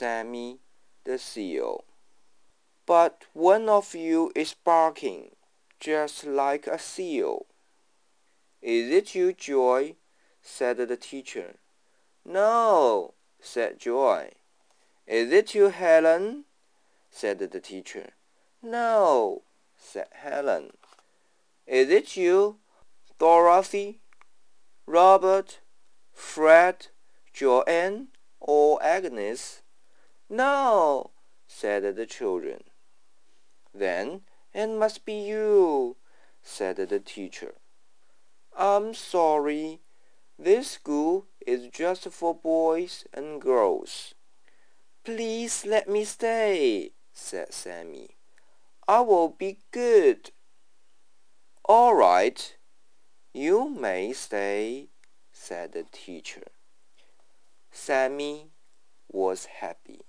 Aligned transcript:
Sammy 0.00 0.60
the 1.04 1.18
Seal. 1.18 1.84
But 2.86 3.26
one 3.34 3.68
of 3.68 3.94
you 3.94 4.32
is 4.34 4.54
barking, 4.54 5.32
just 5.78 6.24
like 6.24 6.66
a 6.66 6.78
seal. 6.78 7.44
Is 8.62 8.90
it 8.90 9.14
you, 9.14 9.34
Joy? 9.34 9.96
said 10.40 10.78
the 10.78 10.96
teacher. 10.96 11.56
No, 12.24 13.12
said 13.40 13.78
Joy. 13.78 14.30
Is 15.06 15.30
it 15.32 15.54
you, 15.54 15.68
Helen? 15.68 16.44
said 17.10 17.38
the 17.38 17.60
teacher. 17.60 18.08
No, 18.62 19.42
said 19.76 20.08
Helen. 20.12 20.70
Is 21.66 21.90
it 21.90 22.16
you, 22.16 22.56
Dorothy, 23.18 24.00
Robert, 24.86 25.60
Fred, 26.14 26.86
Joanne, 27.34 28.08
or 28.40 28.82
Agnes? 28.82 29.60
No, 30.32 31.10
said 31.48 31.96
the 31.96 32.06
children. 32.06 32.62
Then 33.74 34.20
it 34.54 34.68
must 34.68 35.04
be 35.04 35.14
you, 35.14 35.96
said 36.40 36.76
the 36.76 37.00
teacher. 37.00 37.54
I'm 38.56 38.94
sorry. 38.94 39.80
This 40.38 40.70
school 40.70 41.26
is 41.44 41.66
just 41.66 42.08
for 42.10 42.32
boys 42.32 43.04
and 43.12 43.40
girls. 43.40 44.14
Please 45.02 45.66
let 45.66 45.88
me 45.88 46.04
stay, 46.04 46.92
said 47.12 47.52
Sammy. 47.52 48.10
I 48.86 49.00
will 49.00 49.30
be 49.30 49.58
good. 49.72 50.30
All 51.64 51.94
right, 51.94 52.56
you 53.34 53.68
may 53.68 54.12
stay, 54.12 54.90
said 55.32 55.72
the 55.72 55.84
teacher. 55.90 56.46
Sammy 57.72 58.52
was 59.10 59.46
happy. 59.46 60.02